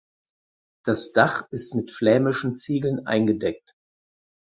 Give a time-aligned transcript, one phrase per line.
[0.83, 3.75] Das Dach ist mit flämischen Ziegeln eingedeckt.